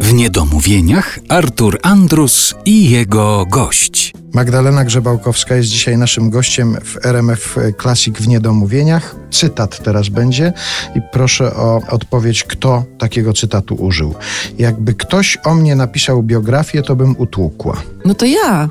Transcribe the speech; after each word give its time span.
W 0.00 0.12
niedomówieniach 0.12 1.18
Artur 1.28 1.78
Andrus 1.82 2.54
i 2.64 2.90
jego 2.90 3.46
gość. 3.50 4.12
Magdalena 4.34 4.84
Grzebałkowska 4.84 5.56
jest 5.56 5.68
dzisiaj 5.68 5.98
naszym 5.98 6.30
gościem 6.30 6.76
w 6.84 7.06
RMF 7.06 7.56
Classic 7.82 8.18
w 8.18 8.28
Niedomówieniach. 8.28 9.16
Cytat 9.30 9.82
teraz 9.82 10.08
będzie 10.08 10.52
i 10.94 11.00
proszę 11.12 11.54
o 11.54 11.80
odpowiedź, 11.90 12.44
kto 12.44 12.84
takiego 12.98 13.32
cytatu 13.32 13.74
użył. 13.74 14.14
Jakby 14.58 14.94
ktoś 14.94 15.38
o 15.44 15.54
mnie 15.54 15.76
napisał 15.76 16.22
biografię, 16.22 16.82
to 16.82 16.96
bym 16.96 17.14
utłukła. 17.18 17.76
No 18.04 18.14
to 18.14 18.26
ja. 18.26 18.68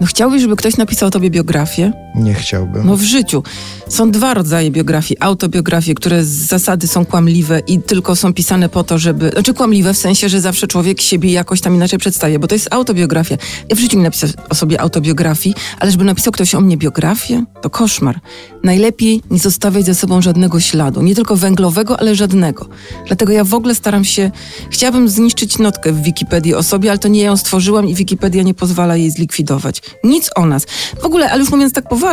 No 0.00 0.06
chciałbyś, 0.06 0.42
żeby 0.42 0.56
ktoś 0.56 0.76
napisał 0.76 1.08
o 1.08 1.10
tobie 1.10 1.30
biografię? 1.30 1.92
Nie 2.14 2.34
chciałbym. 2.34 2.86
No 2.86 2.96
w 2.96 3.02
życiu. 3.02 3.42
Są 3.88 4.10
dwa 4.10 4.34
rodzaje 4.34 4.70
biografii. 4.70 5.20
Autobiografie, 5.20 5.94
które 5.94 6.24
z 6.24 6.28
zasady 6.28 6.86
są 6.86 7.06
kłamliwe 7.06 7.60
i 7.66 7.82
tylko 7.82 8.16
są 8.16 8.34
pisane 8.34 8.68
po 8.68 8.84
to, 8.84 8.98
żeby... 8.98 9.30
Znaczy 9.30 9.54
kłamliwe 9.54 9.94
w 9.94 9.98
sensie, 9.98 10.28
że 10.28 10.40
zawsze 10.40 10.66
człowiek 10.66 11.00
siebie 11.00 11.32
jakoś 11.32 11.60
tam 11.60 11.74
inaczej 11.74 11.98
przedstawia, 11.98 12.38
bo 12.38 12.46
to 12.46 12.54
jest 12.54 12.74
autobiografia. 12.74 13.36
Ja 13.68 13.76
w 13.76 13.78
życiu 13.78 13.96
nie 13.96 14.02
napisał 14.02 14.30
o 14.50 14.54
sobie 14.54 14.80
autobiografii, 14.80 15.54
ale 15.78 15.90
żeby 15.90 16.04
napisał 16.04 16.32
ktoś 16.32 16.54
o 16.54 16.60
mnie 16.60 16.76
biografię, 16.76 17.44
to 17.62 17.70
koszmar. 17.70 18.20
Najlepiej 18.64 19.22
nie 19.30 19.38
zostawiać 19.38 19.86
ze 19.86 19.94
sobą 19.94 20.22
żadnego 20.22 20.60
śladu. 20.60 21.02
Nie 21.02 21.14
tylko 21.14 21.36
węglowego, 21.36 22.00
ale 22.00 22.14
żadnego. 22.14 22.68
Dlatego 23.06 23.32
ja 23.32 23.44
w 23.44 23.54
ogóle 23.54 23.74
staram 23.74 24.04
się... 24.04 24.30
Chciałabym 24.70 25.08
zniszczyć 25.08 25.58
notkę 25.58 25.92
w 25.92 26.02
Wikipedii 26.02 26.54
o 26.54 26.62
sobie, 26.62 26.90
ale 26.90 26.98
to 26.98 27.08
nie 27.08 27.20
ja 27.20 27.26
ją 27.26 27.36
stworzyłam 27.36 27.88
i 27.88 27.94
Wikipedia 27.94 28.42
nie 28.42 28.54
pozwala 28.54 28.96
jej 28.96 29.10
zlikwidować. 29.10 29.82
Nic 30.04 30.30
o 30.36 30.46
nas. 30.46 30.66
W 31.02 31.04
ogóle, 31.04 31.30
ale 31.30 31.40
już 31.40 31.50
mówiąc 31.50 31.72
tak 31.72 31.88
poważnie, 31.88 32.03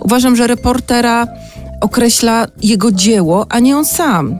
uważam, 0.00 0.36
że 0.36 0.46
reportera 0.46 1.26
określa 1.80 2.46
jego 2.62 2.92
dzieło, 2.92 3.46
a 3.50 3.58
nie 3.58 3.76
on 3.76 3.84
sam. 3.84 4.38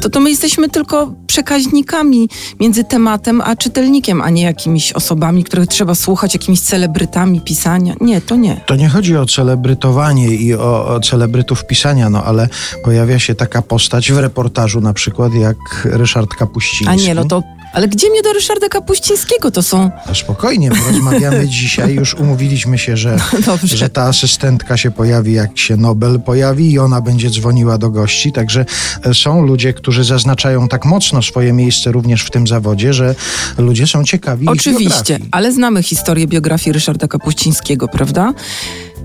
To, 0.00 0.10
to 0.10 0.20
my 0.20 0.30
jesteśmy 0.30 0.68
tylko 0.68 1.12
przekaźnikami 1.26 2.28
między 2.60 2.84
tematem 2.84 3.40
a 3.40 3.56
czytelnikiem, 3.56 4.22
a 4.22 4.30
nie 4.30 4.42
jakimiś 4.42 4.92
osobami, 4.92 5.44
których 5.44 5.66
trzeba 5.66 5.94
słuchać, 5.94 6.34
jakimiś 6.34 6.60
celebrytami 6.60 7.40
pisania. 7.40 7.94
Nie, 8.00 8.20
to 8.20 8.36
nie. 8.36 8.60
To 8.66 8.76
nie 8.76 8.88
chodzi 8.88 9.16
o 9.16 9.26
celebrytowanie 9.26 10.28
i 10.28 10.54
o, 10.54 10.88
o 10.88 11.00
celebrytów 11.00 11.66
pisania, 11.66 12.10
no 12.10 12.24
ale 12.24 12.48
pojawia 12.84 13.18
się 13.18 13.34
taka 13.34 13.62
postać 13.62 14.12
w 14.12 14.18
reportażu 14.18 14.80
na 14.80 14.92
przykład 14.92 15.34
jak 15.34 15.56
Ryszard 15.84 16.34
Kapuściński. 16.34 16.88
A 16.88 16.94
nie, 17.06 17.14
no 17.14 17.24
to 17.24 17.42
ale 17.72 17.88
gdzie 17.88 18.10
mnie 18.10 18.22
do 18.22 18.32
Ryszarda 18.32 18.68
Kapuścińskiego 18.68 19.50
to 19.50 19.62
są? 19.62 19.90
No 20.08 20.14
spokojnie, 20.14 20.70
rozmawiamy 20.92 21.48
dzisiaj, 21.60 21.94
już 21.94 22.14
umówiliśmy 22.14 22.78
się, 22.78 22.96
że, 22.96 23.16
No 23.46 23.58
że 23.64 23.90
ta 23.90 24.02
asystentka 24.02 24.76
się 24.76 24.90
pojawi, 24.90 25.32
jak 25.32 25.58
się 25.58 25.76
Nobel 25.76 26.20
pojawi 26.20 26.72
i 26.72 26.78
ona 26.78 27.00
będzie 27.00 27.30
dzwoniła 27.30 27.78
do 27.78 27.90
gości, 27.90 28.32
także 28.32 28.64
e, 29.04 29.14
są 29.14 29.46
ludzie, 29.46 29.72
którzy 29.72 30.04
zaznaczają 30.04 30.68
tak 30.68 30.84
mocno 30.84 31.22
swoje 31.22 31.52
miejsce 31.52 31.92
również 31.92 32.22
w 32.22 32.30
tym 32.30 32.46
zawodzie, 32.46 32.92
że 32.92 33.14
ludzie 33.58 33.86
są 33.86 34.04
ciekawi 34.04 34.48
Oczywiście, 34.48 35.18
ale 35.30 35.52
znamy 35.52 35.82
historię 35.82 36.26
biografii 36.26 36.72
Ryszarda 36.72 37.08
Kapuścińskiego, 37.08 37.88
prawda? 37.88 38.34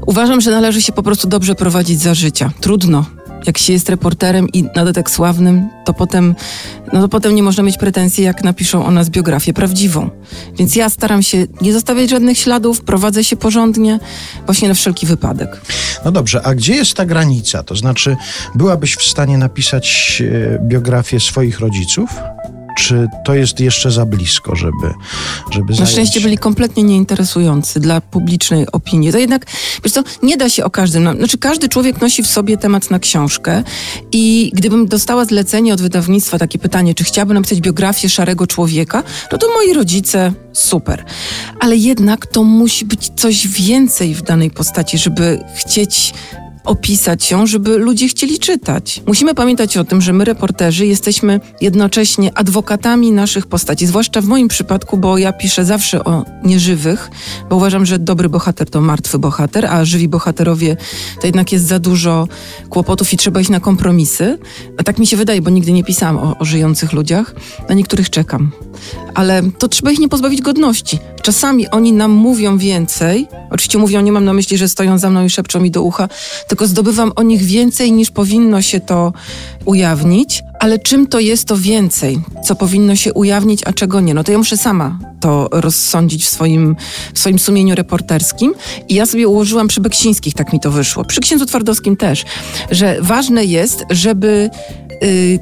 Uważam, 0.06 0.42
że 0.42 0.52
należy 0.52 0.82
się 0.82 0.94
po 0.94 1.04
prostu 1.04 1.28
dobrze 1.28 1.56
prowadzić 1.56 2.02
za 2.02 2.14
życia. 2.14 2.52
Trudno. 2.62 3.06
Jak 3.46 3.58
się 3.58 3.74
jest 3.74 3.90
reporterem 3.90 4.50
i 4.50 4.64
na 4.64 4.74
dodatek 4.74 5.10
sławnym, 5.10 5.70
to 5.86 5.94
potem, 5.94 6.36
no 6.94 7.02
to 7.02 7.08
potem 7.08 7.36
nie 7.36 7.44
można 7.44 7.64
mieć 7.64 7.78
pretensji, 7.78 8.24
jak 8.24 8.44
napiszą 8.44 8.86
o 8.86 8.92
nas 8.92 9.10
biografię 9.10 9.54
prawdziwą. 9.54 10.10
Więc 10.58 10.76
ja 10.76 10.90
staram 10.90 11.24
się 11.24 11.48
nie 11.62 11.74
zostawiać 11.74 12.10
żadnych 12.10 12.38
śladów, 12.38 12.82
prowadzę 12.82 13.24
się 13.24 13.36
porządnie, 13.36 14.00
właśnie 14.46 14.68
na 14.68 14.74
wszelki 14.74 15.06
wypadek. 15.06 15.62
No 16.06 16.12
dobrze, 16.12 16.42
a 16.44 16.56
gdzie 16.56 16.76
jest 16.76 16.94
ta 16.94 17.06
granica? 17.06 17.64
To 17.64 17.76
znaczy, 17.76 18.18
byłabyś 18.56 18.96
w 18.96 19.04
stanie 19.04 19.38
napisać 19.38 20.22
e, 20.26 20.60
biografię 20.68 21.20
swoich 21.20 21.60
rodziców? 21.60 22.10
Czy 22.86 23.08
to 23.26 23.36
jest 23.36 23.60
jeszcze 23.60 23.92
za 23.92 24.06
blisko, 24.06 24.56
żeby, 24.56 24.94
żeby 25.52 25.70
Na 25.70 25.76
zająć... 25.76 25.92
szczęście 25.92 26.22
byli 26.22 26.38
kompletnie 26.38 26.84
nieinteresujący 26.84 27.80
dla 27.80 28.02
publicznej 28.02 28.72
opinii. 28.72 29.12
To 29.12 29.18
jednak, 29.18 29.46
wiesz 29.84 29.94
co, 29.94 30.04
nie 30.24 30.38
da 30.38 30.50
się 30.50 30.66
o 30.66 30.70
każdym. 30.70 31.18
Znaczy, 31.18 31.38
każdy 31.38 31.70
człowiek 31.70 32.02
nosi 32.02 32.24
w 32.24 32.28
sobie 32.28 32.58
temat 32.58 32.92
na 32.92 33.00
książkę 33.00 33.64
i 34.12 34.52
gdybym 34.54 34.88
dostała 34.88 35.26
zlecenie 35.26 35.74
od 35.74 35.82
wydawnictwa 35.82 36.40
takie 36.40 36.60
pytanie, 36.60 36.96
czy 36.96 37.04
chciałabym 37.04 37.36
napisać 37.38 37.62
biografię 37.62 38.10
szarego 38.10 38.48
człowieka, 38.48 39.04
no 39.32 39.38
to 39.38 39.48
moi 39.54 39.74
rodzice, 39.74 40.34
super. 40.54 41.06
Ale 41.60 41.76
jednak 41.76 42.26
to 42.26 42.44
musi 42.44 42.86
być 42.86 43.12
coś 43.16 43.48
więcej 43.48 44.16
w 44.16 44.22
danej 44.22 44.52
postaci, 44.52 44.98
żeby 44.98 45.44
chcieć 45.56 46.14
opisać 46.66 47.32
ją, 47.32 47.48
żeby 47.48 47.78
ludzie 47.78 48.08
chcieli 48.08 48.40
czytać. 48.40 49.02
Musimy 49.08 49.36
pamiętać 49.36 49.78
o 49.78 49.84
tym, 49.84 50.02
że 50.02 50.14
my, 50.14 50.26
reporterzy, 50.26 50.86
jesteśmy 50.86 51.40
jednocześnie 51.62 52.38
adwokatami 52.38 53.12
naszych 53.12 53.48
postaci, 53.48 53.88
zwłaszcza 53.88 54.22
w 54.22 54.26
moim 54.26 54.48
przypadku, 54.48 54.98
bo 54.98 55.18
ja 55.18 55.34
piszę 55.34 55.66
zawsze 55.66 56.04
o 56.04 56.26
nieżywych, 56.44 57.10
bo 57.50 57.56
uważam, 57.56 57.86
że 57.86 58.00
dobry 58.00 58.30
bohater 58.30 58.70
to 58.70 58.82
martwy 58.82 59.20
bohater, 59.20 59.66
a 59.66 59.86
żywi 59.86 60.08
bohaterowie 60.08 60.78
to 61.22 61.28
jednak 61.28 61.52
jest 61.52 61.68
za 61.68 61.80
dużo 61.80 62.28
kłopotów 62.70 63.14
i 63.14 63.18
trzeba 63.18 63.42
iść 63.42 63.50
na 63.50 63.60
kompromisy. 63.60 64.38
A 64.78 64.84
tak 64.84 65.00
mi 65.00 65.08
się 65.08 65.18
wydaje, 65.18 65.42
bo 65.42 65.50
nigdy 65.50 65.72
nie 65.72 65.84
pisałam 65.84 66.18
o, 66.18 66.36
o 66.40 66.46
żyjących 66.46 66.94
ludziach. 66.94 67.36
Na 67.70 67.76
niektórych 67.76 68.10
czekam. 68.10 68.52
Ale 69.14 69.42
to 69.58 69.68
trzeba 69.68 69.92
ich 69.92 70.00
nie 70.00 70.10
pozbawić 70.10 70.42
godności. 70.42 71.00
Czasami 71.26 71.70
oni 71.70 71.94
nam 71.94 72.12
mówią 72.12 72.58
więcej. 72.58 73.28
Oczywiście 73.50 73.78
mówią, 73.78 74.02
nie 74.02 74.12
mam 74.12 74.26
na 74.26 74.34
myśli, 74.34 74.58
że 74.58 74.70
stoją 74.70 74.98
za 74.98 75.10
mną 75.10 75.26
i 75.26 75.30
szepczą 75.30 75.62
mi 75.62 75.72
do 75.72 75.82
ucha, 75.82 76.10
tylko 76.48 76.68
zdobywam 76.68 77.12
o 77.16 77.24
nich 77.24 77.42
więcej 77.42 77.92
niż 77.92 78.12
powinno 78.12 78.62
się 78.62 78.80
to 78.80 79.14
ujawnić. 79.66 80.44
Ale 80.60 80.80
czym 80.80 81.08
to 81.08 81.20
jest 81.20 81.48
to 81.48 81.58
więcej, 81.58 82.20
co 82.44 82.56
powinno 82.56 82.96
się 82.96 83.14
ujawnić, 83.14 83.62
a 83.66 83.74
czego 83.74 84.00
nie? 84.00 84.14
No 84.14 84.24
to 84.24 84.32
ja 84.32 84.38
muszę 84.38 84.58
sama 84.58 85.00
to 85.20 85.50
rozsądzić 85.52 86.26
w 86.26 86.30
swoim, 86.30 86.76
w 87.14 87.20
swoim 87.20 87.40
sumieniu 87.40 87.76
reporterskim. 87.76 88.54
I 88.90 88.96
ja 88.96 89.06
sobie 89.06 89.28
ułożyłam 89.28 89.68
przy 89.68 89.82
Beksińskich, 89.82 90.34
tak 90.34 90.54
mi 90.54 90.60
to 90.60 90.72
wyszło. 90.72 91.06
Przy 91.06 91.22
księdzu 91.22 91.46
Twardowskim 91.46 91.98
też, 91.98 92.26
że 92.72 92.98
ważne 93.02 93.46
jest, 93.46 93.84
żeby 93.90 94.50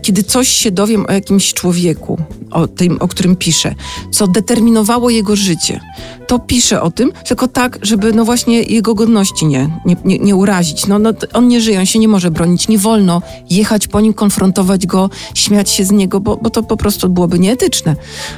kiedy 0.01 0.23
coś 0.23 0.47
się 0.47 0.71
dowiem 0.71 1.05
o 1.09 1.11
jakimś 1.11 1.53
człowieku, 1.53 2.17
o 2.51 2.67
tym, 2.67 2.97
o 2.99 3.07
którym 3.07 3.35
piszę, 3.35 3.75
co 4.11 4.27
determinowało 4.27 5.09
jego 5.09 5.35
życie, 5.35 5.79
to 6.27 6.39
piszę 6.39 6.81
o 6.81 6.91
tym, 6.91 7.11
tylko 7.27 7.47
tak, 7.47 7.79
żeby 7.81 8.13
no 8.13 8.25
właśnie 8.25 8.61
jego 8.61 8.95
godności 8.95 9.45
nie, 9.45 9.69
nie, 9.85 9.95
nie, 10.05 10.19
nie 10.19 10.35
urazić. 10.35 10.87
No, 10.87 10.99
no, 10.99 11.13
on 11.33 11.47
nie 11.47 11.61
żyje, 11.61 11.79
on 11.79 11.85
się 11.85 11.99
nie 11.99 12.07
może 12.07 12.31
bronić, 12.31 12.67
nie 12.67 12.77
wolno 12.77 13.21
jechać 13.49 13.87
po 13.87 14.01
nim, 14.01 14.13
konfrontować 14.13 14.87
go, 14.87 15.09
śmiać 15.35 15.69
się 15.69 15.85
z 15.85 15.91
niego, 15.91 16.19
bo, 16.19 16.37
bo 16.37 16.49
to 16.49 16.63
po 16.63 16.77
prostu 16.77 17.09
byłoby 17.09 17.39
nieetyczne. 17.39 17.95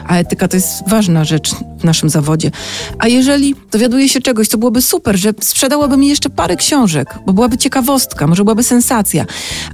A 0.07 0.17
etyka 0.17 0.47
to 0.47 0.57
jest 0.57 0.89
ważna 0.89 1.25
rzecz 1.25 1.55
w 1.79 1.83
naszym 1.83 2.09
zawodzie. 2.09 2.51
A 2.99 3.07
jeżeli 3.07 3.55
dowiaduje 3.71 4.09
się 4.09 4.21
czegoś, 4.21 4.47
co 4.47 4.57
byłoby 4.57 4.81
super, 4.81 5.17
że 5.17 5.33
sprzedałoby 5.41 5.97
mi 5.97 6.07
jeszcze 6.07 6.29
parę 6.29 6.55
książek, 6.55 7.15
bo 7.25 7.33
byłaby 7.33 7.57
ciekawostka, 7.57 8.27
może 8.27 8.43
byłaby 8.43 8.63
sensacja, 8.63 9.25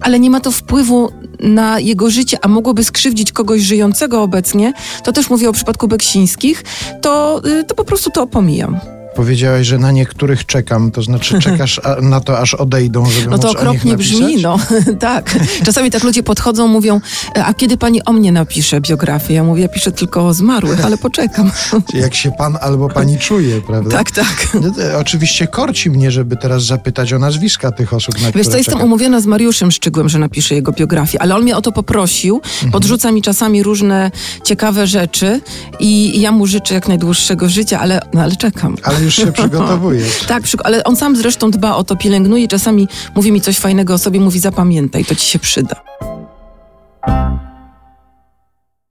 ale 0.02 0.20
nie 0.20 0.30
ma 0.30 0.40
to 0.40 0.52
wpływu 0.52 1.12
na 1.42 1.80
jego 1.80 2.10
życie, 2.10 2.38
a 2.42 2.48
mogłoby 2.48 2.84
skrzywdzić 2.84 3.32
kogoś 3.32 3.62
żyjącego 3.62 4.24
obecnie, 4.24 4.74
to 5.04 5.12
też 5.12 5.30
mówię 5.30 5.50
o 5.50 5.54
przypadku 5.54 5.88
Beksińskich, 5.88 6.64
to, 7.02 7.42
y, 7.46 7.64
to 7.64 7.76
po 7.76 7.84
prostu 7.84 8.10
to 8.12 8.24
opomijam. 8.24 9.01
Powiedziałaś, 9.16 9.68
że 9.68 9.78
na 9.78 9.92
niektórych 9.92 10.46
czekam, 10.46 10.92
to 10.92 11.02
znaczy 11.04 11.40
czekasz 11.46 11.82
na 12.02 12.20
to, 12.22 12.40
aż 12.40 12.54
odejdą, 12.54 13.06
żeby 13.10 13.28
No 13.30 13.38
to 13.38 13.48
móc 13.48 13.58
okropnie 13.58 13.98
brzmi, 13.98 14.42
no 14.42 14.60
tak. 15.00 15.36
Czasami 15.66 15.92
tak 15.92 16.04
ludzie 16.04 16.24
podchodzą, 16.24 16.68
mówią, 16.68 17.02
a 17.36 17.54
kiedy 17.54 17.78
pani 17.78 18.06
o 18.06 18.14
mnie 18.14 18.32
napisze 18.32 18.82
biografię? 18.82 19.34
Ja 19.34 19.44
mówię, 19.44 19.62
ja 19.62 19.68
piszę 19.68 19.92
tylko 19.92 20.28
o 20.28 20.34
zmarłych, 20.34 20.86
ale 20.86 20.98
poczekam. 20.98 21.52
Jak 21.94 22.16
się 22.16 22.32
pan 22.32 22.58
albo 22.62 22.90
pani 22.90 23.18
czuje, 23.18 23.62
prawda? 23.62 23.98
tak, 23.98 24.12
tak. 24.12 24.48
No 24.54 24.72
Oczywiście 25.00 25.48
korci 25.48 25.90
mnie, 25.90 26.12
żeby 26.12 26.38
teraz 26.38 26.64
zapytać 26.66 27.14
o 27.14 27.20
nazwiska 27.20 27.72
tych 27.72 27.94
osób, 27.94 28.22
na 28.22 28.32
Wiesz, 28.32 28.48
to 28.48 28.58
jestem 28.58 28.74
czekam. 28.74 28.82
umówiona 28.88 29.22
z 29.22 29.26
Mariuszem 29.26 29.72
Szczygłem, 29.72 30.10
że 30.10 30.20
napiszę 30.20 30.56
jego 30.56 30.72
biografię, 30.72 31.22
ale 31.22 31.36
on 31.36 31.42
mnie 31.44 31.58
o 31.58 31.62
to 31.62 31.72
poprosił, 31.72 32.42
Mhm. 32.54 32.72
podrzuca 32.72 33.12
mi 33.12 33.22
czasami 33.22 33.64
różne 33.64 34.12
ciekawe 34.44 34.88
rzeczy 34.88 35.42
i, 35.80 36.18
i 36.18 36.22
ja 36.22 36.32
mu 36.32 36.48
życzę 36.48 36.74
jak 36.74 36.88
najdłuższego 36.88 37.50
życia, 37.50 37.80
ale, 37.80 38.02
no, 38.14 38.22
ale 38.22 38.36
czekam. 38.36 38.76
Ale 38.84 39.01
już 39.04 39.16
się 39.16 39.32
przygotowujesz. 39.42 40.24
Tak, 40.28 40.44
ale 40.64 40.84
on 40.84 40.96
sam 40.96 41.16
zresztą 41.16 41.52
dba 41.52 41.76
o 41.76 41.84
to, 41.84 41.96
pielęgnuje, 41.96 42.48
czasami 42.48 42.88
mówi 43.16 43.32
mi 43.32 43.42
coś 43.42 43.58
fajnego 43.58 43.94
o 43.94 43.98
sobie, 43.98 44.20
mówi 44.20 44.40
zapamiętaj, 44.40 45.06
to 45.06 45.16
ci 45.16 45.26
się 45.26 45.40
przyda. 45.40 45.76